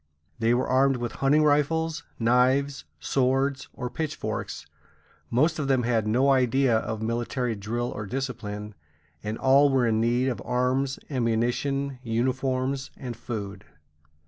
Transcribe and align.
They 0.39 0.55
were 0.55 0.67
armed 0.67 0.97
with 0.97 1.11
hunting 1.21 1.43
rifles, 1.43 2.01
knives, 2.17 2.85
swords, 2.99 3.67
or 3.71 3.87
pitchforks; 3.87 4.65
most 5.29 5.59
of 5.59 5.67
them 5.67 5.83
had 5.83 6.07
no 6.07 6.31
idea 6.31 6.75
of 6.79 7.03
military 7.03 7.53
drill 7.53 7.91
or 7.91 8.07
discipline, 8.07 8.73
and 9.23 9.37
all 9.37 9.69
were 9.69 9.85
in 9.85 10.01
need 10.01 10.27
of 10.27 10.41
arms, 10.43 10.97
ammunition, 11.11 11.99
uniforms, 12.01 12.89
and 12.97 13.15
food. 13.15 13.63